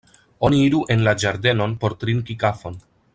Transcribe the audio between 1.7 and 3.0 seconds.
por trinki kafon.